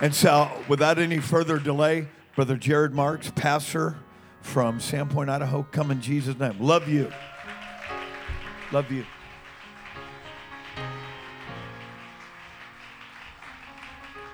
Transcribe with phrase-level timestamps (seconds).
[0.00, 3.98] And so, without any further delay, Brother Jared Marks, pastor
[4.40, 6.56] from Sandpoint, Idaho, come in Jesus' name.
[6.58, 7.12] Love you.
[8.72, 9.04] Love you.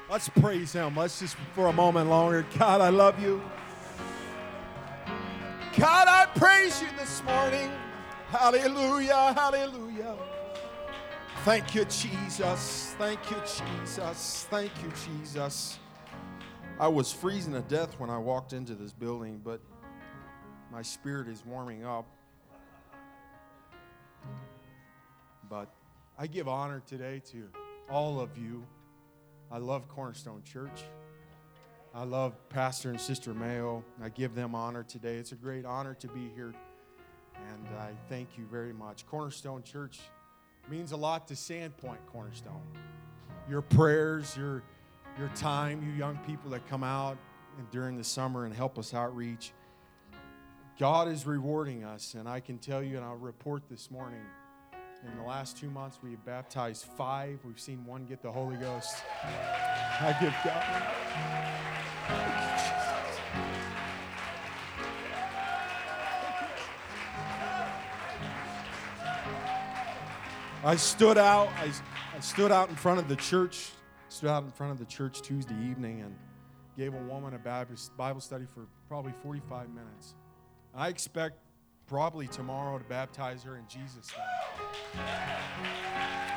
[0.09, 0.95] Let's praise Him.
[0.95, 2.47] Let's just for a moment longer.
[2.57, 3.43] God, I love you.
[5.77, 7.71] God, I praise you this morning.
[8.29, 10.15] Hallelujah, hallelujah.
[11.47, 12.97] Thank you, Jesus.
[12.99, 14.49] Thank you, Jesus.
[14.51, 15.79] Thank you, Jesus.
[16.81, 19.61] I was freezing to death when I walked into this building, but
[20.73, 22.05] my spirit is warming up.
[25.49, 25.73] But
[26.19, 27.45] I give honor today to
[27.89, 28.67] all of you.
[29.49, 30.83] I love Cornerstone Church.
[31.95, 33.85] I love Pastor and Sister Mayo.
[34.03, 35.15] I give them honor today.
[35.15, 36.53] It's a great honor to be here.
[37.37, 39.07] And I thank you very much.
[39.07, 40.01] Cornerstone Church
[40.71, 42.63] means a lot to Sandpoint Cornerstone.
[43.49, 44.63] Your prayers, your,
[45.19, 47.17] your time, you young people that come out
[47.59, 49.53] and during the summer and help us outreach.
[50.79, 52.15] God is rewarding us.
[52.15, 54.21] And I can tell you, and I'll report this morning,
[55.07, 57.39] in the last two months, we have baptized five.
[57.45, 58.97] We've seen one get the Holy Ghost.
[60.01, 60.65] I give God.
[70.67, 71.47] I stood out.
[71.59, 71.71] I,
[72.17, 73.71] I stood out in front of the church.
[74.09, 76.13] Stood out in front of the church Tuesday evening and
[76.77, 80.17] gave a woman a Bible study for probably 45 minutes.
[80.75, 81.39] I expect
[81.87, 85.07] probably tomorrow to baptize her in Jesus' name.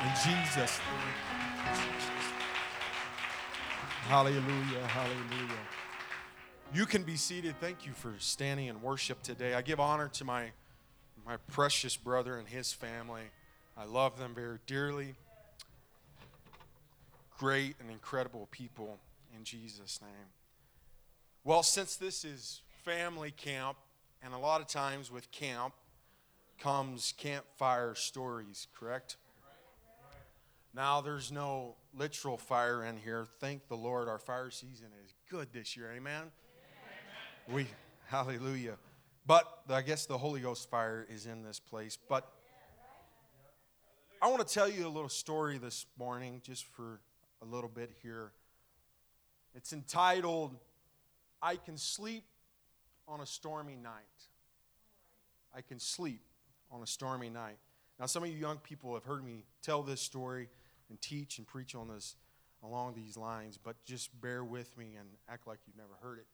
[0.00, 1.74] In Jesus' name.
[4.06, 5.58] Hallelujah, hallelujah.
[6.72, 7.56] You can be seated.
[7.58, 9.54] Thank you for standing in worship today.
[9.54, 10.52] I give honor to my,
[11.26, 13.22] my precious brother and his family.
[13.80, 15.14] I love them very dearly.
[17.38, 18.98] Great and incredible people
[19.34, 20.28] in Jesus' name.
[21.44, 23.78] Well, since this is family camp,
[24.22, 25.72] and a lot of times with camp
[26.58, 29.16] comes campfire stories, correct?
[30.74, 33.26] Now, there's no literal fire in here.
[33.40, 35.90] Thank the Lord, our fire season is good this year.
[35.96, 36.24] Amen?
[36.24, 36.30] Amen.
[37.48, 37.66] We,
[38.08, 38.76] hallelujah.
[39.26, 41.96] But I guess the Holy Ghost fire is in this place.
[41.96, 42.30] But
[44.22, 47.00] I want to tell you a little story this morning, just for
[47.40, 48.32] a little bit here.
[49.54, 50.54] It's entitled,
[51.40, 52.24] I Can Sleep
[53.08, 53.92] on a Stormy Night.
[55.56, 56.20] I Can Sleep
[56.70, 57.56] on a Stormy Night.
[57.98, 60.50] Now, some of you young people have heard me tell this story
[60.90, 62.16] and teach and preach on this
[62.62, 66.26] along these lines, but just bear with me and act like you've never heard it.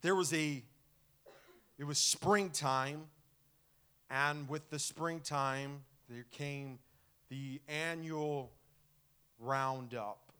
[0.00, 0.64] There was a,
[1.78, 3.02] it was springtime
[4.10, 6.78] and with the springtime, there came
[7.28, 8.52] the annual
[9.38, 10.32] roundup.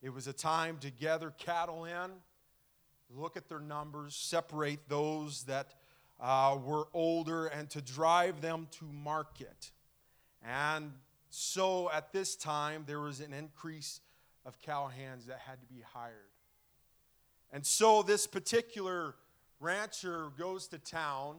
[0.00, 2.10] It was a time to gather cattle in,
[3.14, 5.74] look at their numbers, separate those that
[6.20, 9.70] uh, were older, and to drive them to market.
[10.44, 10.92] And
[11.28, 14.00] so at this time, there was an increase
[14.44, 16.14] of cowhands that had to be hired.
[17.52, 19.14] And so this particular
[19.60, 21.36] rancher goes to town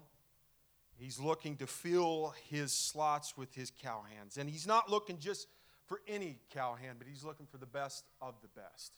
[0.98, 4.38] He's looking to fill his slots with his cowhands.
[4.38, 5.48] And he's not looking just
[5.86, 8.94] for any cowhand, but he's looking for the best of the best.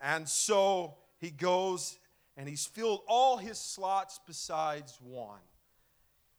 [0.00, 1.98] And so he goes
[2.36, 5.40] and he's filled all his slots besides one.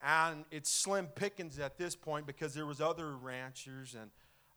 [0.02, 4.10] And it's slim pickings at this point because there was other ranchers and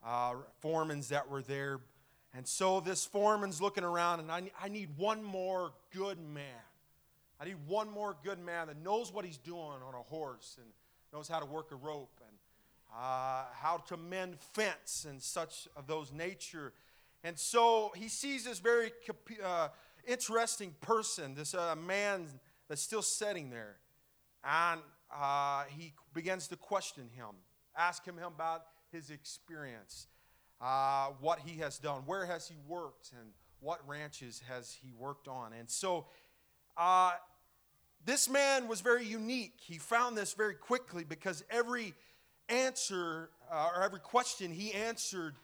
[0.05, 1.79] uh, foremans that were there.
[2.33, 6.45] And so this foreman's looking around and I, I need one more good man.
[7.39, 10.67] I need one more good man that knows what he's doing on a horse and
[11.11, 12.37] knows how to work a rope and
[12.95, 16.73] uh, how to mend fence and such of those nature.
[17.23, 18.91] And so he sees this very
[19.43, 19.69] uh,
[20.07, 22.27] interesting person, this uh, man
[22.67, 23.77] that's still sitting there.
[24.43, 24.81] And
[25.15, 27.35] uh, he begins to question him,
[27.77, 30.07] ask him about his experience,
[30.61, 35.27] uh, what he has done, where has he worked, and what ranches has he worked
[35.27, 35.53] on.
[35.53, 36.07] And so
[36.77, 37.11] uh,
[38.05, 39.59] this man was very unique.
[39.61, 41.93] He found this very quickly because every
[42.49, 45.35] answer uh, or every question he answered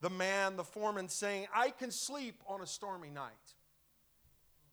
[0.00, 3.32] the man, the foreman, saying, I can sleep on a stormy night.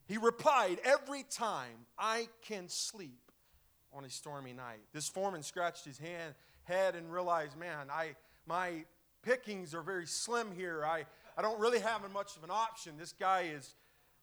[0.06, 3.32] He replied every time, I can sleep
[3.92, 4.80] on a stormy night.
[4.92, 6.34] This foreman scratched his hand,
[6.64, 8.16] head and realized, man, I,
[8.46, 8.84] my
[9.22, 10.84] pickings are very slim here.
[10.84, 11.04] I,
[11.38, 12.94] I don't really have much of an option.
[12.98, 13.74] This guy is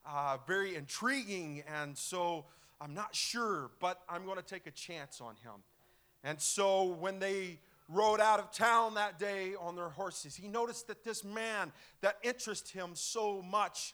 [0.05, 1.63] uh, very intriguing.
[1.81, 2.45] And so
[2.79, 5.63] I'm not sure, but I'm going to take a chance on him.
[6.23, 7.59] And so when they
[7.91, 10.35] rode out of town that day on their horses.
[10.35, 11.71] He noticed that this man
[12.01, 13.93] that interested him so much,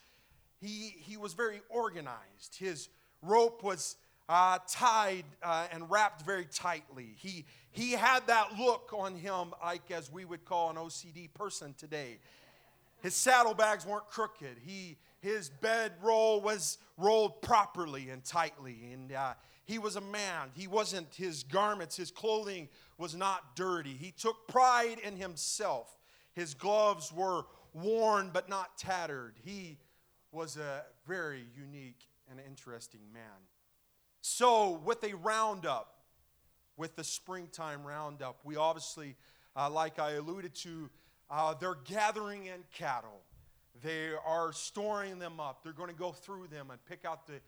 [0.61, 2.57] he, he was very organized.
[2.57, 2.89] His
[3.21, 3.95] rope was
[4.29, 7.15] uh, tied uh, and wrapped very tightly.
[7.17, 11.73] He, he had that look on him, like as we would call an OCD person
[11.77, 12.19] today.
[13.01, 14.57] His saddlebags weren't crooked.
[14.65, 18.89] He, his bedroll was rolled properly and tightly.
[18.93, 19.33] And uh,
[19.65, 20.49] he was a man.
[20.53, 23.93] He wasn't, his garments, his clothing was not dirty.
[23.93, 25.97] He took pride in himself.
[26.33, 29.35] His gloves were worn but not tattered.
[29.43, 29.77] He
[30.31, 33.23] was a very unique and interesting man.
[34.21, 35.95] So, with a roundup,
[36.75, 39.15] with the springtime roundup, we obviously,
[39.55, 40.89] uh, like I alluded to,
[41.29, 43.21] uh, they're gathering in cattle.
[43.83, 45.63] They are storing them up.
[45.63, 47.39] They're going to go through them and pick out the,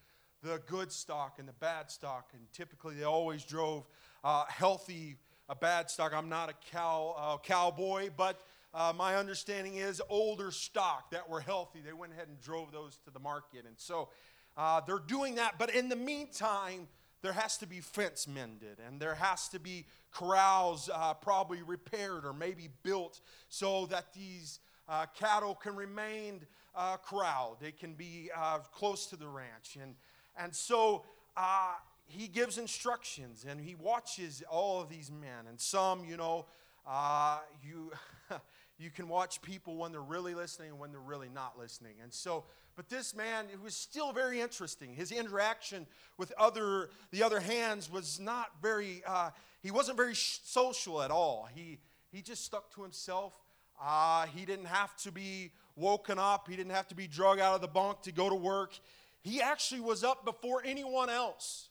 [0.42, 2.30] the good stock and the bad stock.
[2.32, 3.86] And typically, they always drove
[4.24, 5.16] uh, healthy,
[5.48, 6.12] a bad stock.
[6.14, 8.40] I'm not a cow uh, cowboy, but
[8.72, 11.80] uh, my understanding is older stock that were healthy.
[11.84, 14.10] They went ahead and drove those to the market, and so
[14.56, 15.54] uh, they're doing that.
[15.58, 16.86] But in the meantime,
[17.22, 22.24] there has to be fence mended and there has to be corrals uh, probably repaired
[22.24, 24.58] or maybe built so that these
[24.90, 26.44] uh, cattle can remain
[26.74, 27.58] uh, corralled.
[27.60, 29.78] They can be uh, close to the ranch.
[29.80, 29.94] And,
[30.36, 31.04] and so
[31.36, 31.74] uh,
[32.06, 35.46] he gives instructions and he watches all of these men.
[35.48, 36.46] And some, you know,
[36.86, 37.92] uh, you,
[38.78, 41.94] you can watch people when they're really listening and when they're really not listening.
[42.02, 42.44] And so
[42.80, 44.94] but this man, it was still very interesting.
[44.94, 45.86] His interaction
[46.16, 49.30] with other, the other hands was not very, uh,
[49.62, 51.46] he wasn't very social at all.
[51.54, 51.78] He,
[52.10, 53.34] he just stuck to himself.
[53.82, 57.54] Uh, he didn't have to be woken up, he didn't have to be drug out
[57.54, 58.78] of the bunk to go to work.
[59.22, 61.68] He actually was up before anyone else.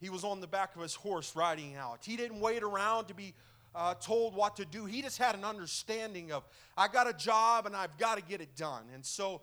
[0.00, 2.00] He was on the back of his horse riding out.
[2.04, 3.34] He didn't wait around to be
[3.74, 4.84] uh, told what to do.
[4.84, 6.44] He just had an understanding of,
[6.76, 8.84] I got a job and I've got to get it done.
[8.94, 9.40] And so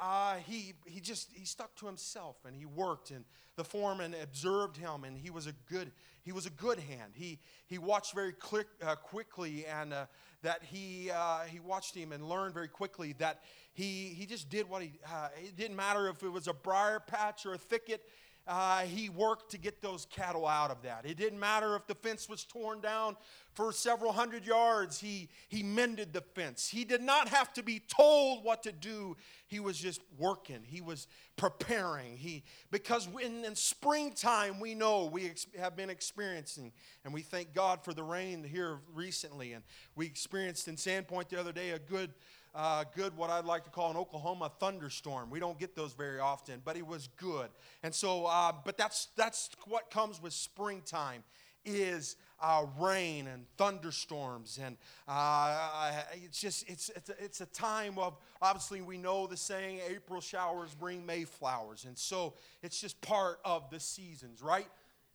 [0.00, 3.24] uh, he, he just he stuck to himself and he worked and
[3.56, 5.92] the foreman observed him and he was a good
[6.22, 10.06] he was a good hand he he watched very quick, uh, quickly and uh,
[10.42, 13.40] that he uh, he watched him and learned very quickly that
[13.72, 17.00] he he just did what he uh, it didn't matter if it was a briar
[17.00, 18.02] patch or a thicket
[18.46, 21.06] uh, he worked to get those cattle out of that.
[21.06, 23.16] It didn't matter if the fence was torn down
[23.54, 26.68] for several hundred yards, he, he mended the fence.
[26.68, 29.16] He did not have to be told what to do.
[29.46, 31.06] He was just working, he was
[31.36, 32.16] preparing.
[32.16, 36.72] He, because in, in springtime, we know we ex- have been experiencing,
[37.04, 39.52] and we thank God for the rain here recently.
[39.52, 39.62] And
[39.94, 42.14] we experienced in Sandpoint the other day a good
[42.54, 45.30] uh, good, what I'd like to call an Oklahoma thunderstorm.
[45.30, 47.48] We don't get those very often, but it was good.
[47.82, 51.24] And so, uh, but that's, that's what comes with springtime
[51.64, 54.76] is uh, rain and thunderstorms and
[55.06, 59.78] uh, it's just it's, it's a, it's, a, time of obviously we know the saying
[59.88, 64.66] april showers bring may flowers and so it's just part of the seasons right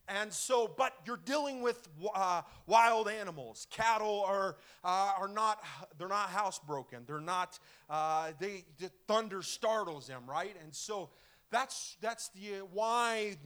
[0.08, 3.66] and so, but you're dealing with uh, wild animals.
[3.70, 5.62] Cattle are, uh, are not,
[5.98, 7.06] they're not housebroken.
[7.06, 7.58] They're not,
[7.90, 10.56] uh, they, the thunder startles them, right?
[10.62, 11.10] And so
[11.50, 13.36] that's, that's the, why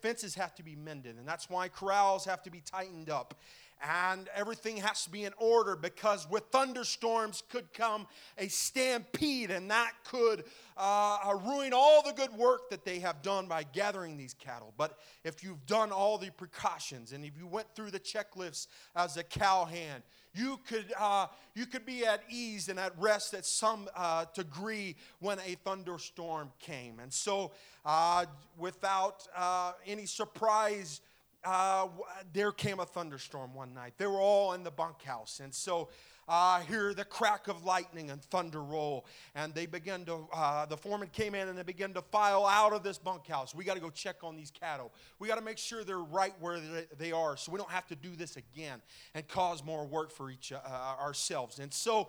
[0.00, 1.16] fences have to be mended.
[1.16, 3.34] And that's why corrals have to be tightened up
[3.82, 8.06] and everything has to be in order because with thunderstorms could come
[8.38, 10.44] a stampede and that could
[10.76, 14.98] uh, ruin all the good work that they have done by gathering these cattle but
[15.24, 19.22] if you've done all the precautions and if you went through the checklists as a
[19.22, 20.02] cowhand
[20.36, 24.94] you could, uh, you could be at ease and at rest at some uh, degree
[25.20, 27.00] when a thunderstorm came.
[27.00, 27.52] And so,
[27.84, 28.26] uh,
[28.58, 31.00] without uh, any surprise,
[31.46, 31.86] uh,
[32.32, 33.94] there came a thunderstorm one night.
[33.98, 35.38] They were all in the bunkhouse.
[35.38, 35.88] And so
[36.26, 39.06] uh, hear the crack of lightning and thunder roll.
[39.36, 42.72] And they began to, uh, the foreman came in and they began to file out
[42.72, 43.54] of this bunkhouse.
[43.54, 44.92] We got to go check on these cattle.
[45.20, 46.58] We got to make sure they're right where
[46.98, 48.82] they are so we don't have to do this again
[49.14, 50.58] and cause more work for each uh,
[51.00, 51.60] ourselves.
[51.60, 52.08] And so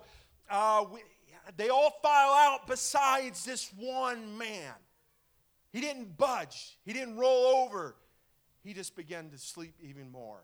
[0.50, 0.98] uh, we,
[1.56, 4.74] they all file out besides this one man.
[5.70, 7.94] He didn't budge, he didn't roll over
[8.68, 10.40] he just began to sleep even more.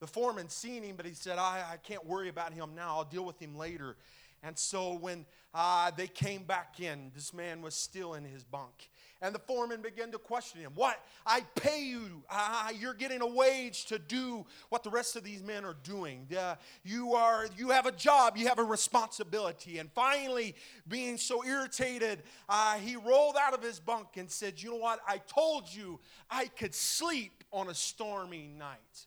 [0.00, 2.98] The foreman seen him, but he said, I, I can't worry about him now.
[2.98, 3.96] I'll deal with him later.
[4.42, 8.90] And so when uh, they came back in, this man was still in his bunk.
[9.22, 10.72] And the foreman began to question him.
[10.74, 10.98] What?
[11.26, 12.22] I pay you.
[12.30, 16.26] Uh, you're getting a wage to do what the rest of these men are doing.
[16.36, 17.46] Uh, you are.
[17.54, 18.38] You have a job.
[18.38, 19.78] You have a responsibility.
[19.78, 20.54] And finally,
[20.88, 25.00] being so irritated, uh, he rolled out of his bunk and said, "You know what?
[25.06, 26.00] I told you
[26.30, 29.06] I could sleep on a stormy night."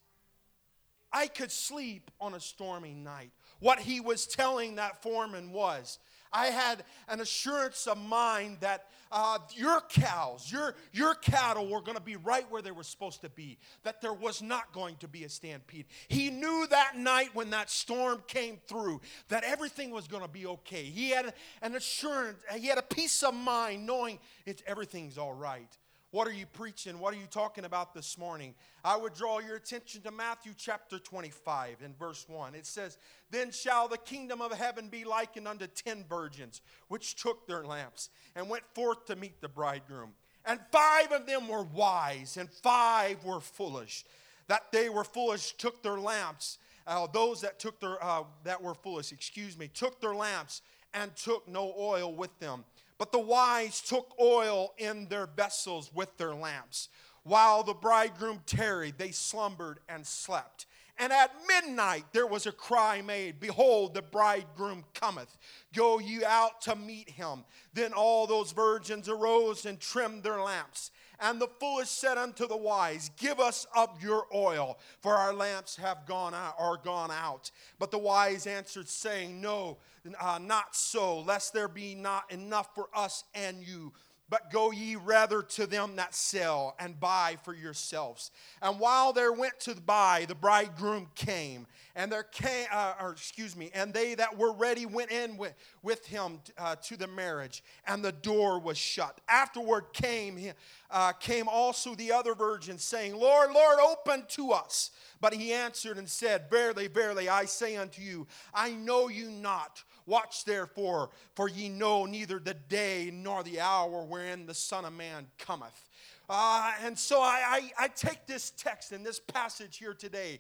[1.13, 3.29] I could sleep on a stormy night.
[3.59, 5.99] What he was telling that foreman was,
[6.33, 11.95] I had an assurance of mind that uh, your cows, your, your cattle were going
[11.95, 15.07] to be right where they were supposed to be, that there was not going to
[15.07, 15.85] be a stampede.
[16.07, 20.47] He knew that night when that storm came through that everything was going to be
[20.47, 20.83] okay.
[20.83, 25.77] He had an assurance, he had a peace of mind knowing it's, everything's all right.
[26.13, 26.99] What are you preaching?
[26.99, 28.53] What are you talking about this morning?
[28.85, 32.53] I would draw your attention to Matthew chapter 25 and verse 1.
[32.53, 32.99] It says,
[33.31, 38.11] Then shall the kingdom of heaven be likened unto ten virgins, which took their lamps
[38.35, 40.11] and went forth to meet the bridegroom.
[40.45, 44.05] And five of them were wise, and five were foolish.
[44.49, 46.59] That they were foolish took their lamps.
[46.85, 50.61] Uh, those that took their uh, that were foolish, excuse me, took their lamps
[50.93, 52.65] and took no oil with them.
[53.03, 56.87] But the wise took oil in their vessels with their lamps.
[57.23, 60.67] While the bridegroom tarried, they slumbered and slept.
[60.99, 65.37] And at midnight there was a cry made Behold, the bridegroom cometh.
[65.75, 67.43] Go ye out to meet him.
[67.73, 70.91] Then all those virgins arose and trimmed their lamps.
[71.19, 75.75] And the foolish said unto the wise, Give us of your oil, for our lamps
[75.77, 77.49] have gone out, are gone out.
[77.79, 79.77] But the wise answered, saying, No,
[80.19, 83.93] uh, not so, lest there be not enough for us and you.
[84.33, 88.31] But go ye rather to them that sell and buy for yourselves.
[88.63, 93.55] And while they went to buy, the bridegroom came, and there came, uh, or excuse
[93.55, 97.63] me, and they that were ready went in with, with him uh, to the marriage,
[97.87, 99.21] and the door was shut.
[99.27, 100.51] Afterward came,
[100.89, 104.91] uh, came also the other virgins, saying, Lord, Lord, open to us.
[105.21, 109.83] But he answered and said, Verily, verily, I say unto you, I know you not.
[110.05, 114.93] Watch therefore, for ye know neither the day nor the hour wherein the Son of
[114.93, 115.89] Man cometh.
[116.29, 120.39] Uh, and so I, I, I, take this text and this passage here today,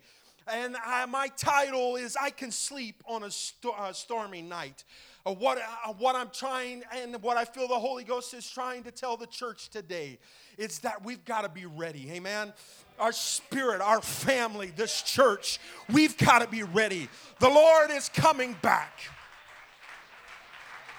[0.51, 4.83] and I, my title is I Can Sleep on a, sto- a Stormy Night.
[5.25, 8.83] Uh, what, uh, what I'm trying and what I feel the Holy Ghost is trying
[8.83, 10.19] to tell the church today
[10.57, 12.11] is that we've got to be ready.
[12.11, 12.51] Amen.
[12.99, 15.59] Our spirit, our family, this church,
[15.91, 17.07] we've got to be ready.
[17.39, 18.99] The Lord is coming back.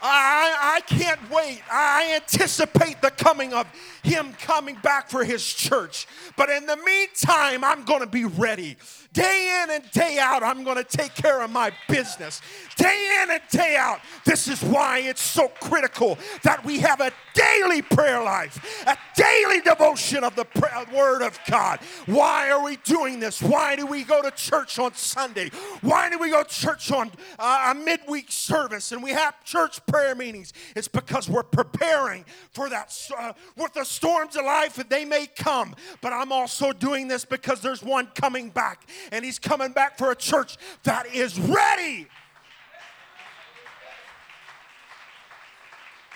[0.06, 1.62] I, I can't wait.
[1.73, 3.66] I anticipate the coming of
[4.02, 6.06] Him coming back for His church.
[6.37, 8.76] But in the meantime, I'm going to be ready.
[9.14, 12.42] Day in and day out, I'm going to take care of my business.
[12.76, 14.00] Day in and day out.
[14.26, 19.61] This is why it's so critical that we have a daily prayer life, a daily
[19.61, 20.46] devotion of the
[20.92, 21.78] Word of God.
[22.06, 23.40] Why are we doing this?
[23.40, 25.50] Why do we go to church on Sunday?
[25.80, 29.84] Why do we go to church on uh, a midweek service and we have church
[29.87, 30.52] prayer meetings?
[30.74, 32.96] It's because we're preparing for that.
[33.16, 37.24] Uh, with the storms of life, that they may come, but I'm also doing this
[37.24, 42.06] because there's one coming back and He's coming back for a church that is ready.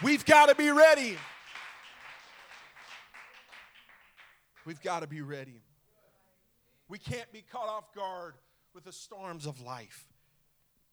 [0.02, 1.16] We've got to be ready.
[4.64, 5.62] We've got to be ready.
[6.88, 8.34] We can't be caught off guard
[8.74, 10.04] with the storms of life.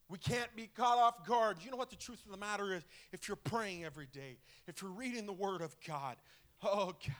[0.08, 1.58] We can't be caught off guard.
[1.64, 2.84] You know what the truth of the matter is?
[3.12, 6.18] If you're praying every day, if you're reading the Word of God,
[6.64, 7.16] oh God,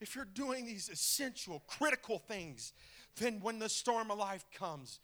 [0.00, 2.72] if you're doing these essential, critical things,
[3.16, 5.00] then when the storm of life comes,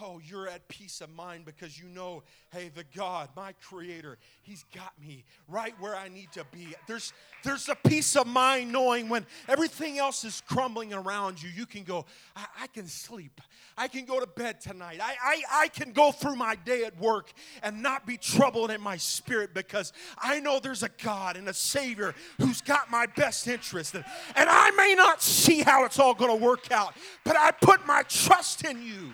[0.00, 4.64] oh, you're at peace of mind because you know, hey, the God, my creator, he's
[4.74, 6.74] got me right where I need to be.
[6.86, 11.66] There's there's a peace of mind knowing when everything else is crumbling around you, you
[11.66, 12.06] can go,
[12.36, 13.40] I, I can sleep.
[13.76, 15.00] I can go to bed tonight.
[15.02, 17.32] I, I, I can go through my day at work
[17.62, 21.54] and not be troubled in my spirit because I know there's a God and a
[21.54, 23.94] Savior who's got my best interest.
[23.94, 24.04] And,
[24.36, 26.94] and I may not see how it's all going to work out,
[27.24, 29.12] but I put my trust in you.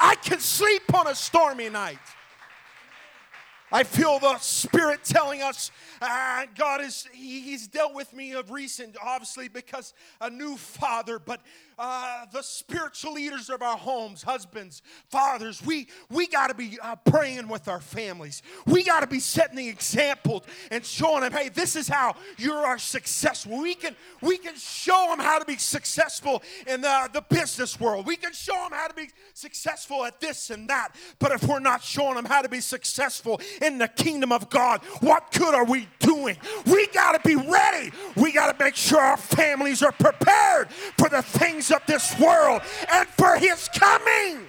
[0.00, 1.98] I can sleep on a stormy night.
[3.72, 8.52] I feel the Spirit telling us uh, God is, he, He's dealt with me of
[8.52, 11.40] recent, obviously, because a new father, but
[11.78, 16.96] uh, the spiritual leaders of our homes, husbands, fathers, we, we got to be uh,
[16.96, 18.42] praying with our families.
[18.66, 22.52] We got to be setting the example and showing them, hey, this is how you
[22.52, 23.60] are successful.
[23.60, 28.06] We can, we can show them how to be successful in the, the business world.
[28.06, 30.94] We can show them how to be successful at this and that.
[31.18, 34.82] But if we're not showing them how to be successful in the kingdom of God,
[35.00, 36.36] what good are we doing?
[36.66, 37.90] We got to be ready.
[38.16, 42.18] We got to make sure our families are prepared for the things things of this
[42.18, 44.46] world and for his coming.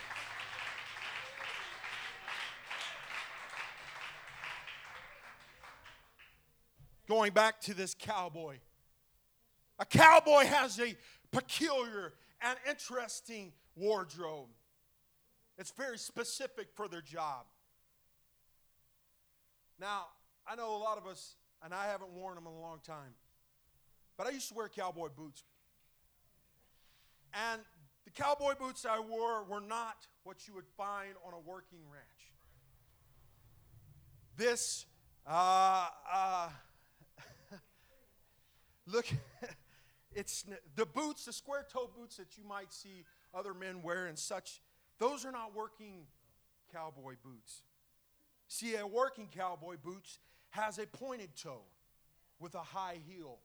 [7.07, 8.57] Going back to this cowboy.
[9.77, 10.95] A cowboy has a
[11.31, 14.47] peculiar and interesting wardrobe.
[15.57, 17.45] It's very specific for their job.
[19.79, 20.05] Now,
[20.47, 23.13] I know a lot of us, and I haven't worn them in a long time,
[24.17, 25.43] but I used to wear cowboy boots.
[27.35, 27.61] And
[28.05, 32.05] the cowboy boots I wore were not what you would find on a working ranch.
[34.37, 34.85] This,
[35.27, 36.49] uh, uh,
[38.87, 39.05] look,
[40.15, 44.17] it's the boots, the square toe boots that you might see other men wear and
[44.17, 44.61] such,
[44.97, 46.05] those are not working
[46.71, 47.63] cowboy boots.
[48.47, 50.19] See, a working cowboy boots
[50.51, 51.63] has a pointed toe
[52.39, 53.39] with a high heel.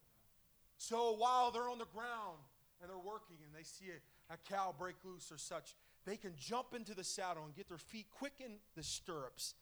[0.77, 2.39] So while they're on the ground
[2.81, 6.33] and they're working and they see a, a cow break loose or such, they can
[6.39, 9.55] jump into the saddle and get their feet quick in the stirrups.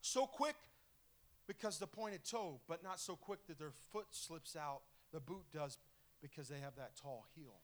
[0.00, 0.56] So quick
[1.46, 4.82] because the pointed toe, but not so quick that their foot slips out.
[5.12, 5.78] The boot does
[6.20, 7.54] because they have that tall heel.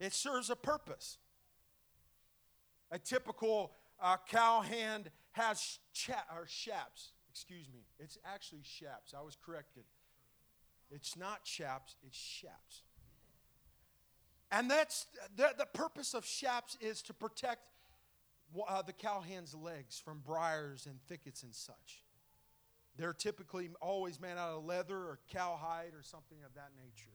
[0.00, 1.18] It serves a purpose.
[2.90, 7.12] A typical uh, cow hand has cha- or shaps.
[7.30, 7.80] Excuse me.
[7.98, 9.14] It's actually shaps.
[9.16, 9.84] I was corrected.
[10.90, 12.82] It's not chaps, it's shaps.
[14.54, 17.62] And that's the, the purpose of shaps is to protect
[18.68, 22.04] uh, the cowhand's legs from briars and thickets and such.
[22.96, 27.10] They're typically always made out of leather or cowhide or something of that nature.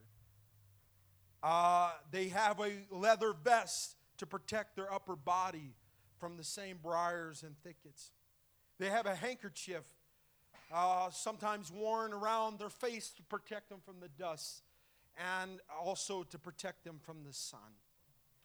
[1.42, 5.72] Uh, they have a leather vest to protect their upper body
[6.18, 8.10] from the same briars and thickets.
[8.78, 9.84] They have a handkerchief,
[10.70, 14.62] uh, sometimes worn around their face to protect them from the dust
[15.16, 17.60] and also to protect them from the sun.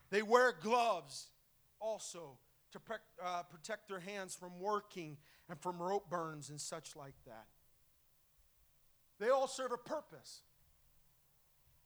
[0.09, 1.27] They wear gloves
[1.79, 2.37] also
[2.71, 5.17] to pre- uh, protect their hands from working
[5.49, 7.45] and from rope burns and such like that.
[9.19, 10.41] They all serve a purpose.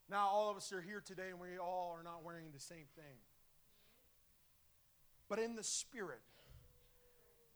[0.09, 2.85] Now, all of us are here today and we all are not wearing the same
[2.95, 3.19] thing.
[5.27, 6.21] But in the Spirit,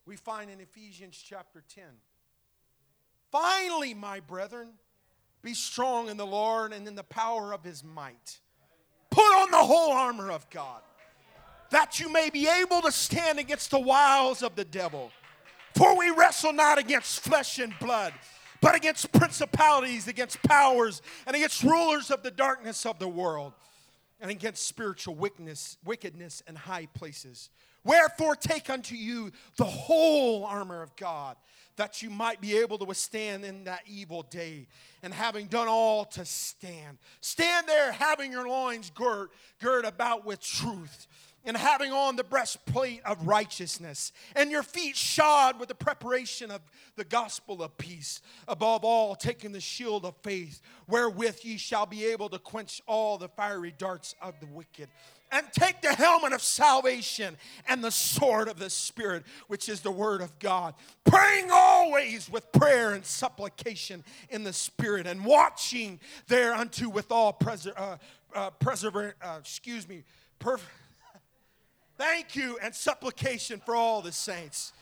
[0.06, 1.86] we find in Ephesians chapter 10
[3.32, 4.74] Finally, my brethren,
[5.44, 8.40] be strong in the Lord and in the power of his might.
[9.10, 10.82] Put on the whole armor of God,
[11.70, 15.12] that you may be able to stand against the wiles of the devil.
[15.76, 18.14] For we wrestle not against flesh and blood,
[18.62, 23.54] but against principalities, against powers, and against rulers of the darkness of the world,
[24.22, 27.50] and against spiritual wickedness, wickedness in high places.
[27.84, 31.36] Wherefore, take unto you the whole armor of God
[31.76, 34.68] that you might be able to withstand in that evil day.
[35.02, 39.32] And having done all to stand, stand there having your loins girt,
[39.62, 41.08] girt about with truth.
[41.46, 46.62] And having on the breastplate of righteousness, and your feet shod with the preparation of
[46.96, 48.22] the gospel of peace.
[48.48, 53.18] Above all, taking the shield of faith, wherewith ye shall be able to quench all
[53.18, 54.88] the fiery darts of the wicked
[55.34, 57.36] and take the helmet of salvation
[57.68, 60.76] and the sword of the Spirit, which is the Word of God.
[61.06, 67.74] Praying always with prayer and supplication in the Spirit, and watching thereunto with all preser-
[67.76, 67.98] uh,
[68.36, 68.52] uh,
[69.22, 70.04] uh, excuse me,
[70.40, 70.62] perf-
[72.04, 74.74] thank you and supplication for all the saints.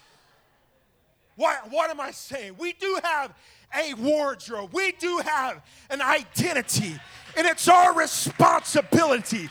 [1.35, 2.55] What, what am I saying?
[2.57, 3.33] We do have
[3.75, 6.99] a wardrobe, we do have an identity,
[7.37, 9.49] and it's our responsibility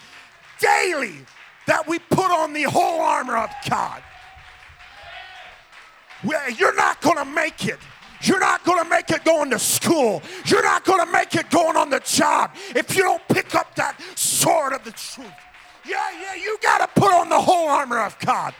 [0.61, 1.14] daily
[1.66, 4.02] that we put on the whole armor of God.
[6.59, 7.78] You're not going to make it.
[8.22, 10.22] You're not going to make it going to school.
[10.44, 13.74] You're not going to make it going on the job if you don't pick up
[13.76, 15.30] that sword of the truth.
[15.90, 18.55] Yeah, yeah, you got to put on the whole armor of God.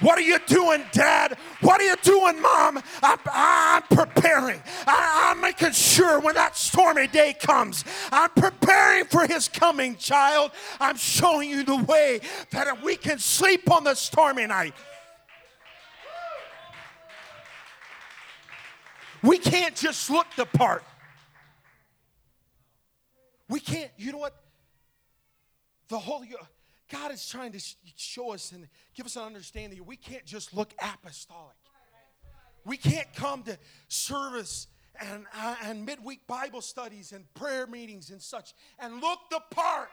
[0.00, 1.38] What are you doing, Dad?
[1.60, 2.82] What are you doing, Mom?
[3.02, 4.60] I'm, I'm preparing.
[4.86, 10.50] I, I'm making sure when that stormy day comes, I'm preparing for His coming, child.
[10.80, 14.74] I'm showing you the way that we can sleep on the stormy night.
[19.22, 20.82] We can't just look the part.
[23.48, 24.41] We can't, you know what?
[25.92, 26.30] The Holy
[26.90, 27.60] God is trying to
[27.96, 29.78] show us and give us an understanding.
[29.84, 31.54] We can't just look apostolic.
[32.64, 38.22] We can't come to service and, uh, and midweek Bible studies and prayer meetings and
[38.22, 39.90] such and look the part.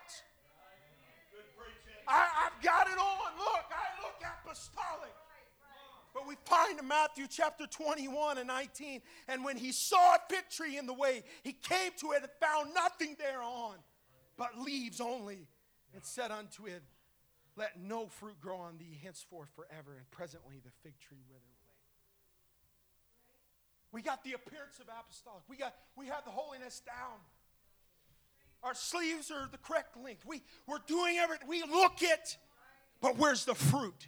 [2.07, 3.37] I, I've got it on.
[3.37, 5.11] Look, I look apostolic.
[6.13, 10.45] But we find in Matthew chapter 21 and 19, and when he saw a fig
[10.49, 13.75] tree in the way, he came to it and found nothing thereon
[14.37, 15.45] but leaves only
[15.93, 16.81] and said unto it,
[17.55, 19.95] Let no fruit grow on thee henceforth forever.
[19.97, 21.79] And presently the fig tree withered away.
[23.91, 25.43] We got the appearance of apostolic.
[25.49, 27.19] We got we have the holiness down.
[28.63, 30.25] Our sleeves are the correct length.
[30.25, 31.47] We, we're doing everything.
[31.47, 32.37] We look it,
[33.01, 34.07] but where's the fruit?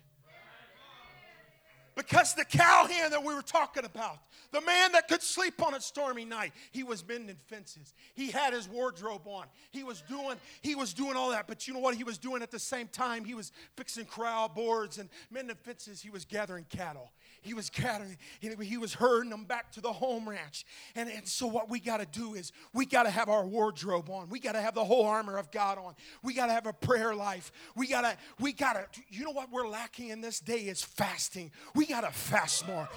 [2.07, 4.17] Because the cowhand that we were talking about,
[4.51, 7.93] the man that could sleep on a stormy night, he was mending fences.
[8.15, 9.45] He had his wardrobe on.
[9.69, 11.47] He was doing, he was doing all that.
[11.47, 13.23] But you know what he was doing at the same time?
[13.23, 16.01] He was fixing corral boards and mending fences.
[16.01, 17.11] He was gathering cattle.
[17.41, 20.65] He was gathering, he was herding them back to the home ranch.
[20.95, 24.09] And, and so what we got to do is we got to have our wardrobe
[24.09, 24.29] on.
[24.29, 25.95] We got to have the whole armor of God on.
[26.23, 27.51] We got to have a prayer life.
[27.75, 30.83] We got to, we got to, you know what we're lacking in this day is
[30.83, 31.51] fasting.
[31.75, 32.87] We got to fast more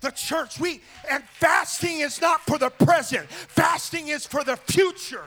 [0.00, 0.60] the church.
[0.60, 0.80] We
[1.10, 3.28] and fasting is not for the present.
[3.30, 5.24] Fasting is for the future.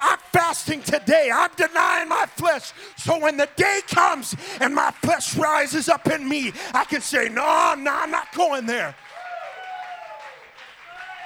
[0.00, 1.30] I'm fasting today.
[1.32, 2.72] I'm denying my flesh.
[2.96, 7.28] So when the day comes and my flesh rises up in me, I can say,
[7.28, 8.94] No, no, I'm not going there.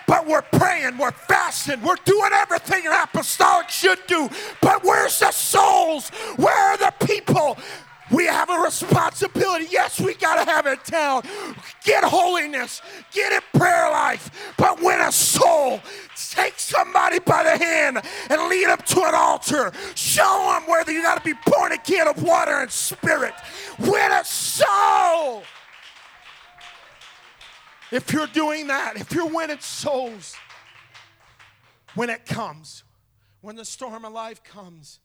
[0.07, 4.29] But we're praying, we're fasting, we're doing everything an apostolic should do.
[4.61, 6.11] But where's the souls?
[6.37, 7.57] Where are the people?
[8.12, 9.66] We have a responsibility.
[9.70, 11.22] Yes, we got to have it down.
[11.83, 14.55] Get holiness, get it prayer life.
[14.59, 15.81] But win a soul,
[16.14, 19.72] take somebody by the hand and lead them to an altar.
[19.94, 23.33] Show them whether you got to be born again of water and spirit.
[23.79, 25.42] Win a soul.
[27.90, 30.37] If you're doing that, if you're winning souls,
[31.94, 32.85] when it comes,
[33.40, 35.01] when the storm of life comes,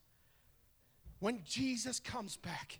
[1.20, 2.80] when Jesus comes back,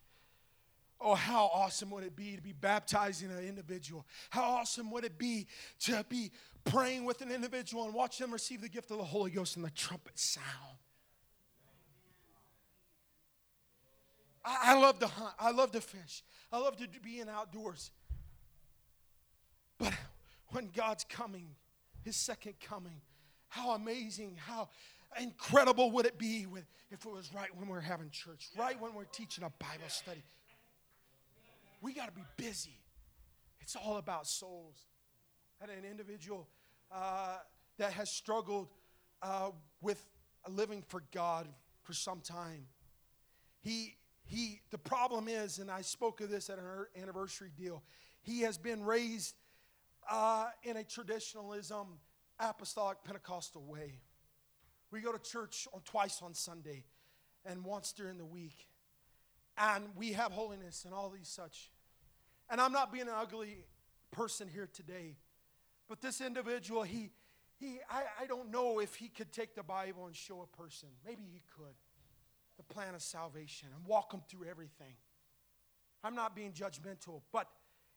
[0.99, 4.05] Oh, how awesome would it be to be baptizing an individual?
[4.31, 5.47] How awesome would it be
[5.81, 6.31] to be
[6.65, 9.65] praying with an individual and watch them receive the gift of the Holy Ghost and
[9.65, 10.45] the trumpet sound?
[14.43, 15.33] I, I love to hunt.
[15.39, 16.23] I love to fish.
[16.51, 17.91] I love to be in outdoors.
[19.77, 19.93] But
[20.49, 21.49] when God's coming,
[22.03, 23.01] His second coming,
[23.49, 24.69] how amazing, how
[25.21, 26.47] incredible would it be
[26.89, 30.23] if it was right when we're having church, right when we're teaching a Bible study
[31.81, 32.79] we got to be busy.
[33.61, 34.85] It's all about souls.
[35.61, 36.47] And an individual
[36.91, 37.37] uh,
[37.77, 38.67] that has struggled
[39.21, 39.49] uh,
[39.81, 40.03] with
[40.47, 41.47] living for God
[41.83, 42.65] for some time.
[43.61, 47.83] He, he, the problem is, and I spoke of this at our anniversary deal,
[48.21, 49.35] he has been raised
[50.09, 51.99] uh, in a traditionalism,
[52.39, 53.99] apostolic Pentecostal way.
[54.91, 56.85] We go to church on, twice on Sunday
[57.45, 58.67] and once during the week
[59.57, 61.71] and we have holiness and all these such.
[62.49, 63.65] And I'm not being an ugly
[64.11, 65.17] person here today,
[65.89, 67.11] but this individual, he,
[67.59, 70.89] he I, I don't know if he could take the Bible and show a person.
[71.05, 71.75] Maybe he could.
[72.57, 74.95] The plan of salvation and walk them through everything.
[76.03, 77.47] I'm not being judgmental, but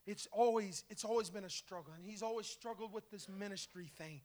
[0.07, 4.21] it's always it's always been a struggle and he's always struggled with this ministry thing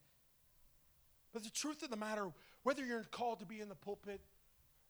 [1.33, 2.27] but the truth of the matter
[2.63, 4.21] whether you're called to be in the pulpit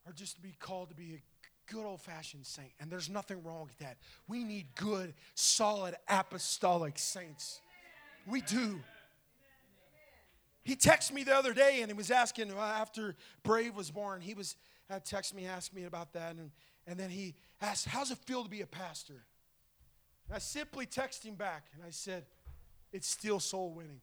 [0.05, 1.21] or just to be called to be a
[1.67, 2.71] good old fashioned saint.
[2.80, 3.97] And there's nothing wrong with that.
[4.28, 7.62] We need good, solid, apostolic saints.
[8.28, 8.80] We do.
[10.63, 14.21] He texted me the other day and he was asking uh, after Brave was born,
[14.21, 14.56] he was
[14.89, 16.51] had texted me, asked me about that, and,
[16.86, 19.25] and then he asked, How's it feel to be a pastor?
[20.28, 22.25] And I simply texted him back and I said,
[22.91, 24.01] It's still soul winning.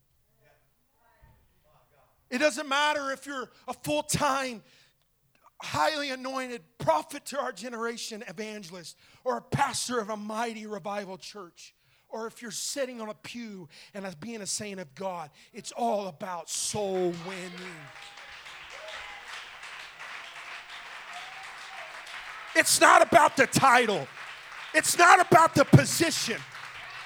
[2.31, 4.63] It doesn't matter if you're a full time
[5.63, 11.75] highly anointed prophet to our generation, evangelist, or a pastor of a mighty revival church,
[12.09, 15.73] or if you're sitting on a pew and as being a saint of God, it's
[15.73, 17.53] all about soul winning.
[22.55, 24.07] It's not about the title.
[24.75, 26.37] It's not about the position.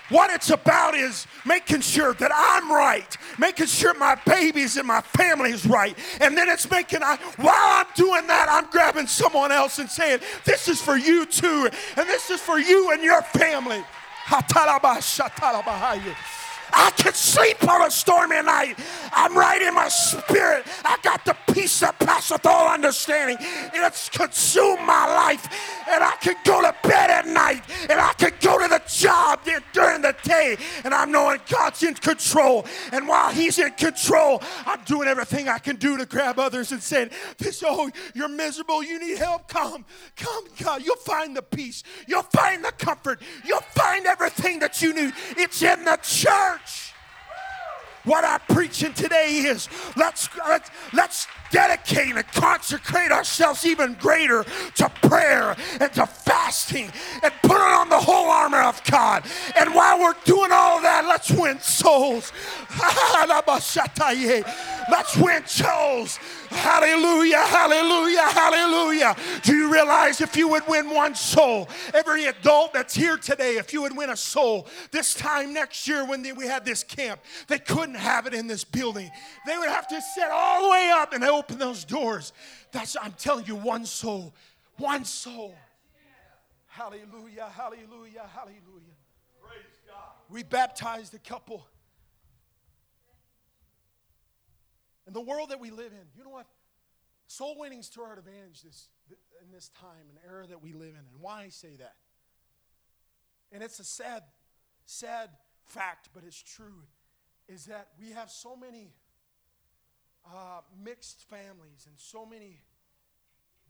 [0.09, 5.01] What it's about is making sure that I'm right, making sure my babies and my
[5.01, 5.97] family is right.
[6.21, 10.21] And then it's making, I, while I'm doing that, I'm grabbing someone else and saying,
[10.45, 13.83] This is for you too, and this is for you and your family.
[16.73, 18.79] I can sleep on a stormy night.
[19.13, 20.67] I'm right in my spirit.
[20.85, 23.37] I got the peace that passeth all understanding.
[23.41, 25.49] It's consumed my life.
[25.89, 27.63] And I can go to bed at night.
[27.89, 29.41] And I can go to the job
[29.73, 30.57] during the day.
[30.85, 32.67] And I'm knowing God's in control.
[32.93, 36.83] And while He's in control, I'm doing everything I can do to grab others and
[36.83, 38.83] say, This, oh, you're miserable.
[38.83, 39.49] You need help.
[39.49, 39.85] Come,
[40.17, 40.83] come, God.
[40.85, 41.83] You'll find the peace.
[42.07, 43.21] You'll find the comfort.
[43.45, 43.61] You'll
[44.47, 45.13] everything that you need.
[45.37, 46.93] It's in the church.
[48.05, 54.45] What I'm preaching today is let's, let's, let's dedicate and consecrate ourselves even greater
[54.77, 56.91] to prayer and to fasting
[57.23, 59.25] and put on the whole armor of God.
[59.59, 62.33] And while we're doing all that, Let's win souls.
[64.89, 66.19] Let's win souls.
[66.51, 69.17] Hallelujah, hallelujah, hallelujah.
[69.43, 73.73] Do you realize if you would win one soul, every adult that's here today, if
[73.73, 77.59] you would win a soul, this time next year when we had this camp, they
[77.59, 79.11] couldn't have it in this building.
[79.47, 82.33] They would have to sit all the way up and open those doors.
[82.73, 84.35] That's, I'm telling you, one soul,
[84.77, 85.55] one soul.
[86.67, 88.97] Hallelujah, hallelujah, hallelujah.
[89.43, 90.13] Praise God.
[90.29, 91.67] We baptized a couple.
[95.07, 96.47] In the world that we live in, you know what?
[97.29, 98.89] Soul winning is to our advantage this,
[99.43, 100.99] in this time and era that we live in.
[100.99, 101.95] And why I say that?
[103.53, 104.23] And it's a sad,
[104.85, 105.31] sad
[105.65, 106.83] fact, but it's true,
[107.49, 108.93] is that we have so many
[110.33, 112.63] uh, mixed families and so many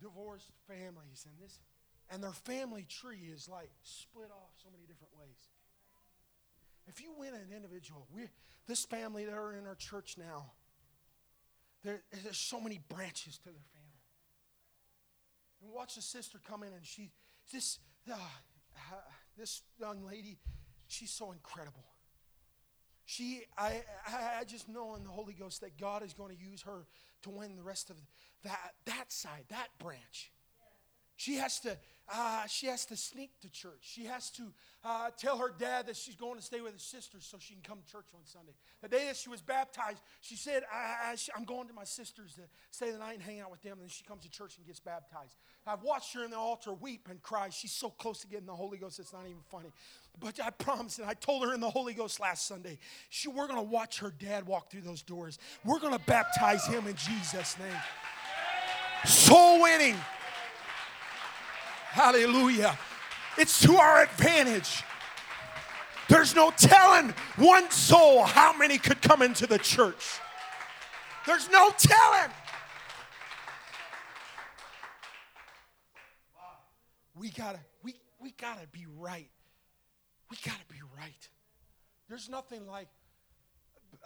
[0.01, 1.59] divorced families, and this
[2.11, 5.51] and their family tree is like split off so many different ways.
[6.87, 8.29] If you win an individual, we
[8.67, 10.53] this family that are in our church now,
[11.83, 14.03] there, there's so many branches to their family.
[15.63, 17.11] And watch the sister come in, and she
[17.53, 17.79] this
[18.13, 18.17] uh,
[19.37, 20.39] this young lady,
[20.87, 21.85] she's so incredible.
[23.07, 23.83] She, I,
[24.41, 26.87] I just know in the Holy Ghost that God is going to use her
[27.23, 27.97] to win the rest of
[28.43, 30.33] that, that side, that branch.
[31.15, 31.79] She has to
[32.13, 33.81] uh, she has to sneak to church.
[33.81, 34.43] She has to
[34.85, 37.63] uh, tell her dad that she's going to stay with her sisters so she can
[37.63, 38.53] come to church on Sunday.
[38.81, 42.43] The day that she was baptized, she said, I, am going to my sisters to
[42.71, 43.73] stay the night and hang out with them.
[43.73, 45.35] And then she comes to church and gets baptized.
[45.67, 47.49] I've watched her in the altar weep and cry.
[47.49, 49.73] She's so close to getting the Holy Ghost, it's not even funny.
[50.21, 53.49] But I promised, and I told her in the Holy Ghost last Sunday, she, we're
[53.49, 55.39] going to watch her dad walk through those doors.
[55.65, 57.81] We're going to baptize him in Jesus' name.
[59.05, 59.97] Soul winning.
[61.97, 62.79] Hallelujah.
[63.39, 64.83] It's to our advantage.
[66.11, 70.21] There's no telling one soul how many could come into the church.
[71.25, 72.31] There's no telling.
[77.15, 79.31] We gotta, we, we gotta be right.
[80.31, 81.29] We gotta be right.
[82.11, 82.89] There's nothing like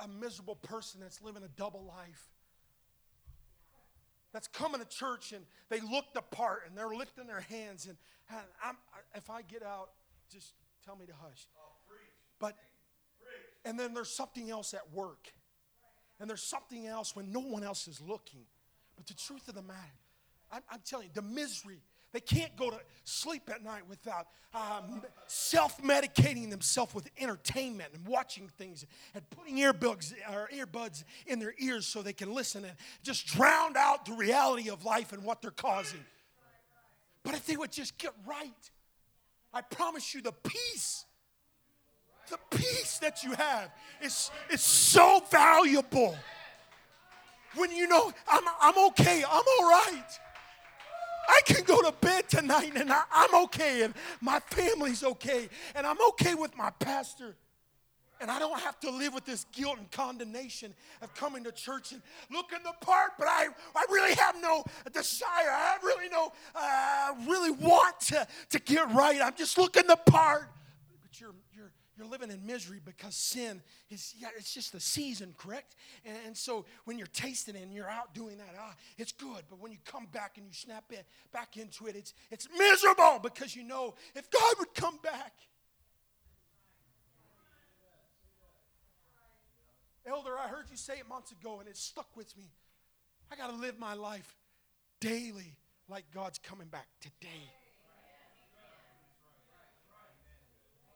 [0.01, 2.31] a miserable person that's living a double life
[4.33, 7.87] that's coming to church and they look the part and they're lifting their hands.
[7.87, 7.97] And,
[8.65, 8.77] and
[9.15, 9.91] if I get out,
[10.33, 11.47] just tell me to hush.
[11.59, 11.73] Oh,
[12.39, 12.57] but,
[13.65, 15.33] and then there's something else at work.
[16.21, 18.43] And there's something else when no one else is looking.
[18.97, 19.99] But the truth of the matter,
[20.53, 21.81] I'm, I'm telling you, the misery
[22.13, 28.07] they can't go to sleep at night without um, self medicating themselves with entertainment and
[28.07, 32.75] watching things and putting earbuds, or earbuds in their ears so they can listen and
[33.03, 36.05] just drown out the reality of life and what they're causing.
[37.23, 38.71] But if they would just get right,
[39.53, 41.05] I promise you the peace,
[42.29, 43.71] the peace that you have
[44.03, 46.17] is, is so valuable.
[47.57, 50.07] When you know, I'm, I'm okay, I'm all right.
[51.29, 55.87] I can go to bed tonight and I, am okay and my family's okay and
[55.87, 57.37] I'm okay with my pastor.
[58.21, 61.93] And I don't have to live with this guilt and condemnation of coming to church
[61.93, 65.29] and looking the part, but I, I really have no desire.
[65.49, 69.21] I really no, uh, really want to, to get right.
[69.23, 70.51] I'm just looking the part.
[71.01, 71.73] But you're you're
[72.09, 75.77] living in misery because sin is, yeah, it's just a season, correct?
[76.05, 79.43] And, and, so when you're tasting it and you're out doing that, ah, it's good.
[79.49, 83.19] But when you come back and you snap it back into it, it's, it's miserable
[83.23, 85.33] because you know if God would come back.
[90.07, 92.51] Elder, I heard you say it months ago and it stuck with me.
[93.31, 94.35] I got to live my life
[95.01, 95.57] daily
[95.89, 97.60] like God's coming back today.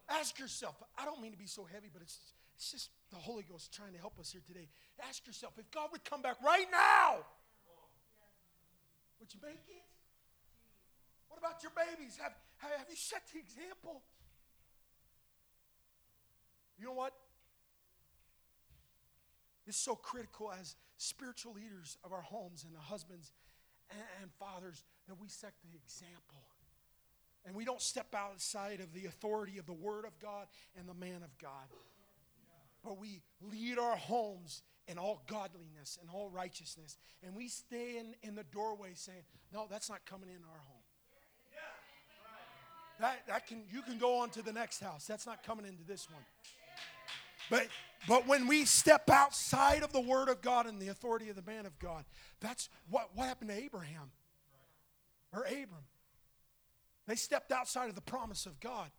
[0.08, 2.18] Ask yourself, I don't mean to be so heavy, but it's,
[2.56, 4.68] it's just the Holy Ghost trying to help us here today.
[5.08, 7.24] Ask yourself, if God would come back right now,
[9.20, 9.84] would you make it?
[11.28, 12.18] What about your babies?
[12.22, 14.02] Have, have you set the example?
[16.78, 17.14] You know what?
[19.66, 23.32] It's so critical as spiritual leaders of our homes and the husbands
[24.20, 26.42] and fathers that we set the example.
[27.46, 30.46] And we don't step outside of the authority of the Word of God
[30.78, 31.68] and the man of God.
[32.82, 36.96] But we lead our homes in all godliness and all righteousness.
[37.22, 40.84] And we stay in, in the doorway saying, No, that's not coming in our home.
[43.00, 45.06] That, that can you can go on to the next house.
[45.06, 46.22] That's not coming into this one.
[47.50, 47.66] But
[48.06, 51.42] but when we step outside of the word of God and the authority of the
[51.42, 52.04] man of God,
[52.40, 54.10] that's what, what happened to Abraham
[55.32, 55.84] or Abram.
[57.06, 58.90] They stepped outside of the promise of God.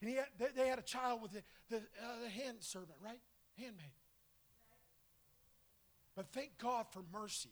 [0.00, 3.20] And he had, they, had a child with the, the, uh, the hand servant, right?
[3.58, 3.90] Handmaid.
[6.14, 7.50] But thank God for mercy.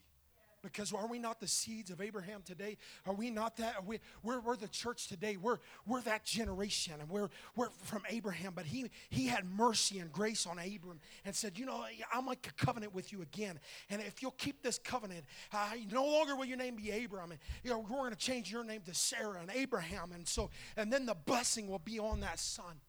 [0.64, 2.78] Because are we not the seeds of Abraham today?
[3.06, 3.76] Are we not that?
[3.76, 5.36] Are we, we're, we're the church today.
[5.36, 8.54] We're, we're that generation, and we're, we're from Abraham.
[8.56, 12.48] But he, he had mercy and grace on Abram and said, You know, I'll make
[12.48, 13.60] a covenant with you again.
[13.90, 17.30] And if you'll keep this covenant, uh, no longer will your name be Abram.
[17.30, 20.12] And, you know, we're going to change your name to Sarah and Abraham.
[20.14, 20.48] And so,
[20.78, 22.80] and then the blessing will be on that son.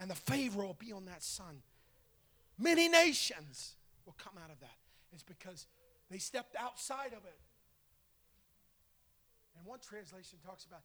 [0.00, 1.60] And the favor will be on that son.
[2.58, 3.74] Many nations
[4.06, 4.76] will come out of that.
[5.12, 5.66] It's because
[6.10, 7.38] they stepped outside of it.
[9.56, 10.82] And one translation talks about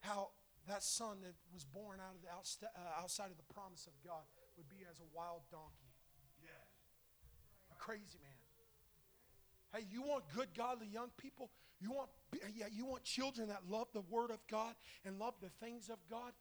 [0.00, 0.28] how
[0.68, 4.22] that son that was born out of the uh, outside of the promise of God
[4.56, 5.90] would be as a wild donkey.
[6.42, 6.52] Yes.
[7.72, 8.32] A crazy man.
[9.74, 11.50] Hey, you want good, godly young people?
[11.80, 12.08] You want,
[12.54, 15.98] yeah, you want children that love the Word of God and love the things of
[16.08, 16.32] God?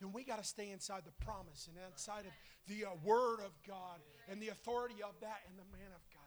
[0.00, 2.32] Then we got to stay inside the promise and inside of
[2.66, 6.19] the uh, Word of God and the authority of that and the man of God.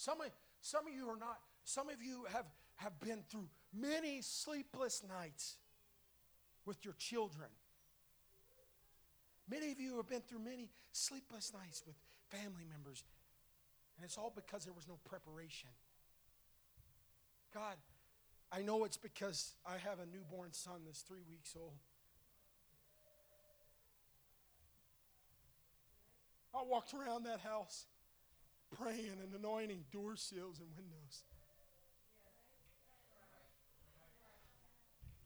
[0.00, 0.28] Some of,
[0.62, 5.56] some of you are not, some of you have, have been through many sleepless nights
[6.64, 7.50] with your children.
[9.50, 11.96] Many of you have been through many sleepless nights with
[12.30, 13.04] family members,
[13.98, 15.68] and it's all because there was no preparation.
[17.52, 17.76] God,
[18.50, 21.76] I know it's because I have a newborn son that's three weeks old.
[26.54, 27.84] I walked around that house
[28.78, 31.22] praying and anointing door seals and windows.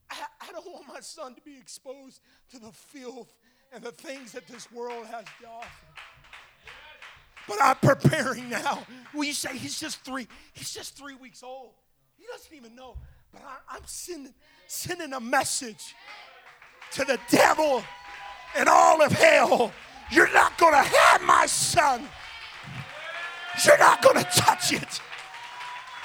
[0.09, 3.27] I, I don't want my son to be exposed to the filth
[3.73, 5.85] and the things that this world has to offer.
[7.47, 8.85] But I'm preparing now.
[9.13, 10.27] Will you say he's just three?
[10.53, 11.71] He's just three weeks old.
[12.17, 12.97] He doesn't even know.
[13.31, 14.33] But I, I'm sending,
[14.67, 15.93] sending a message
[16.93, 17.83] to the devil
[18.57, 19.71] and all of hell.
[20.11, 22.07] You're not going to have my son.
[23.63, 25.01] You're not going to touch it.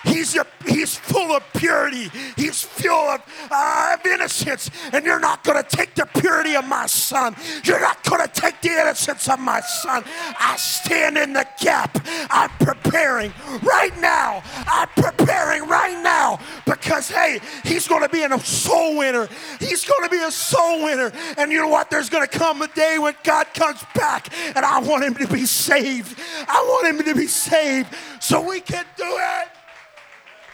[0.04, 0.46] He's, a,
[0.80, 2.10] he's full of purity.
[2.36, 4.70] He's full of, uh, of innocence.
[4.92, 7.36] And you're not going to take the purity of my son.
[7.64, 10.04] You're not going to take the innocence of my son.
[10.38, 11.98] I stand in the gap.
[12.30, 14.42] I'm preparing right now.
[14.66, 19.28] I'm preparing right now because, hey, he's going to be a soul winner.
[19.58, 21.12] He's going to be a soul winner.
[21.36, 21.90] And you know what?
[21.90, 25.26] There's going to come a day when God comes back and I want him to
[25.26, 26.18] be saved.
[26.48, 29.59] I want him to be saved so we can do it.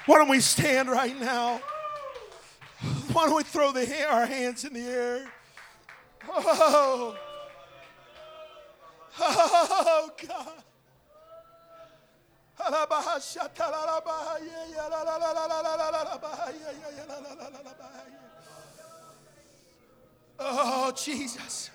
[0.06, 1.60] Why don't we stand right now?
[3.12, 5.32] Why don't we throw the, our hands in the air?
[6.28, 7.16] Oh,
[9.20, 10.62] oh God.
[20.38, 21.70] Oh, Jesus.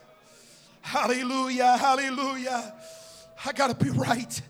[0.82, 2.74] Hallelujah, hallelujah.
[3.46, 4.42] I got to be right.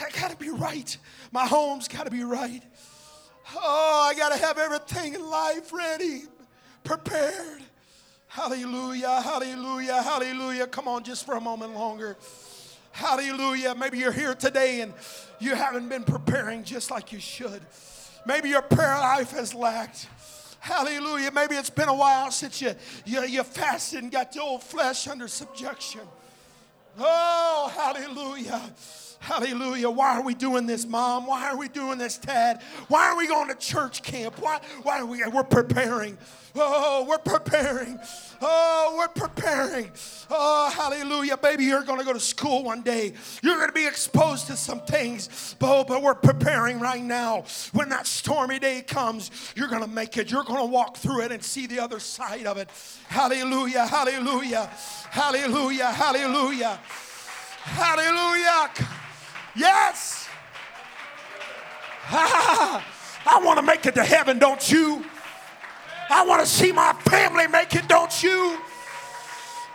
[0.00, 0.96] I got to be right.
[1.32, 2.62] My home's got to be right.
[3.56, 6.22] Oh, I got to have everything in life ready,
[6.84, 7.62] prepared.
[8.28, 10.66] Hallelujah, hallelujah, hallelujah.
[10.66, 12.16] Come on, just for a moment longer.
[12.92, 13.74] Hallelujah.
[13.74, 14.92] Maybe you're here today and
[15.38, 17.60] you haven't been preparing just like you should.
[18.26, 20.08] Maybe your prayer life has lacked.
[20.60, 21.30] Hallelujah.
[21.30, 25.06] Maybe it's been a while since you, you, you fasted and got the old flesh
[25.08, 26.00] under subjection.
[26.98, 28.62] Oh, hallelujah.
[29.18, 29.90] Hallelujah.
[29.90, 31.26] Why are we doing this, mom?
[31.26, 32.62] Why are we doing this, dad?
[32.88, 34.40] Why are we going to church camp?
[34.40, 35.24] Why, why are we?
[35.26, 36.16] We're preparing.
[36.54, 37.98] Oh, we're preparing.
[38.40, 39.90] Oh, we're preparing.
[40.30, 41.36] Oh, hallelujah.
[41.36, 43.12] Baby, you're going to go to school one day.
[43.42, 45.56] You're going to be exposed to some things.
[45.60, 47.44] Oh, but we're preparing right now.
[47.72, 50.30] When that stormy day comes, you're going to make it.
[50.30, 52.70] You're going to walk through it and see the other side of it.
[53.08, 53.86] Hallelujah.
[53.86, 54.70] Hallelujah.
[55.10, 55.86] Hallelujah.
[55.86, 56.80] Hallelujah.
[57.62, 58.68] Hallelujah.
[59.56, 60.28] Yes.
[62.10, 65.04] I want to make it to heaven, don't you?
[66.08, 68.58] I want to see my family make it, don't you?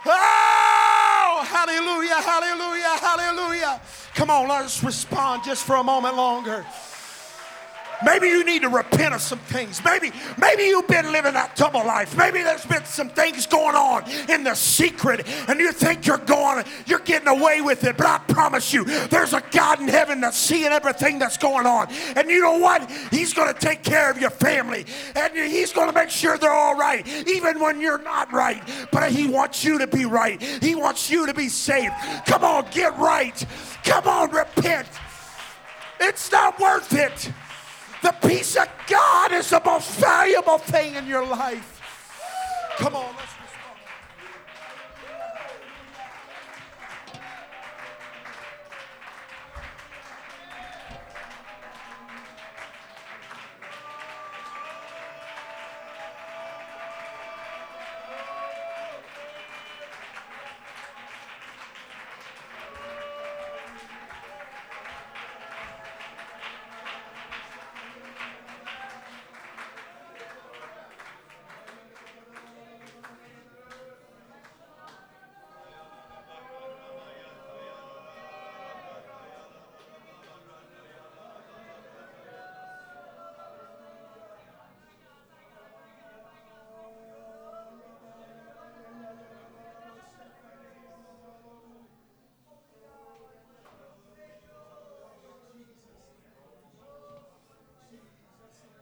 [0.05, 3.81] Oh, hallelujah, hallelujah, hallelujah.
[4.15, 6.65] Come on, let's respond just for a moment longer.
[8.05, 9.83] Maybe you need to repent of some things.
[9.83, 12.17] Maybe, maybe you've been living that double life.
[12.17, 16.63] Maybe there's been some things going on in the secret, and you think you're going,
[16.85, 17.97] you're getting away with it.
[17.97, 21.87] But I promise you, there's a God in heaven that's seeing everything that's going on.
[22.15, 22.89] And you know what?
[23.11, 24.85] He's going to take care of your family,
[25.15, 28.61] and He's going to make sure they're all right, even when you're not right.
[28.91, 30.41] But He wants you to be right.
[30.41, 31.93] He wants you to be saved.
[32.25, 33.45] Come on, get right.
[33.83, 34.87] Come on, repent.
[35.99, 37.31] It's not worth it.
[38.01, 41.79] The peace of God is the most valuable thing in your life.
[42.77, 43.40] Come on, let's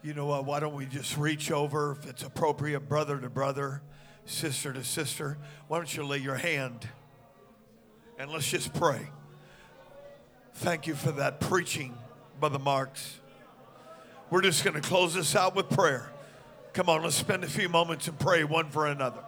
[0.10, 0.43] You know what?
[0.45, 3.84] Why don't we just reach over, if it's appropriate, brother to brother,
[4.26, 5.38] sister to sister?
[5.68, 6.89] Why don't you lay your hand
[8.18, 9.07] and let's just pray.
[10.55, 11.95] Thank you for that preaching,
[12.39, 13.20] Brother Marks.
[14.32, 16.12] We're just going to close this out with prayer.
[16.74, 19.22] Come on, let's spend a few moments and pray one for another.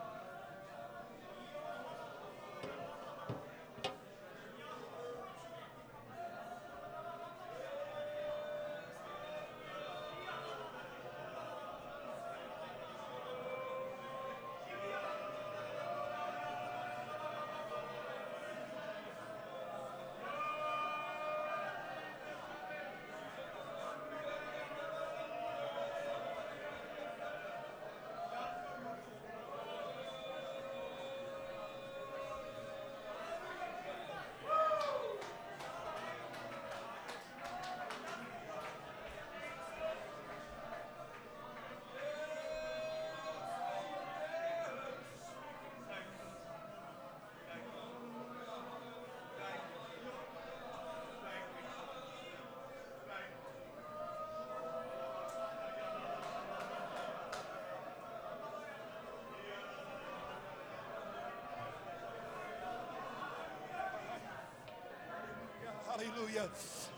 [66.02, 66.50] Hallelujah.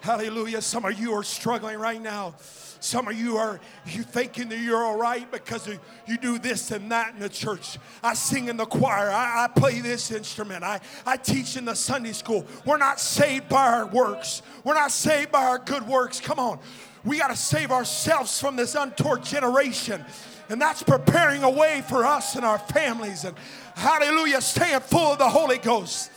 [0.02, 0.62] Hallelujah.
[0.62, 2.36] Some of you are struggling right now.
[2.80, 5.68] Some of you are you thinking that you're all right because
[6.06, 7.78] you do this and that in the church.
[8.02, 9.10] I sing in the choir.
[9.10, 10.64] I, I play this instrument.
[10.64, 12.46] I, I teach in the Sunday school.
[12.66, 14.42] We're not saved by our works.
[14.64, 16.20] We're not saved by our good works.
[16.20, 16.60] Come on.
[17.06, 20.04] We got to save ourselves from this untoward generation.
[20.50, 23.24] And that's preparing a way for us and our families.
[23.24, 23.36] And
[23.76, 26.12] hallelujah, staying full of the Holy Ghost.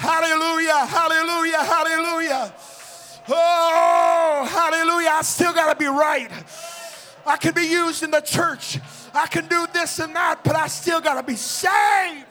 [0.00, 2.54] Hallelujah, hallelujah, hallelujah.
[3.28, 5.10] Oh, hallelujah.
[5.10, 6.30] I still got to be right.
[7.26, 8.78] I can be used in the church.
[9.12, 12.24] I can do this and that, but I still got to be saved.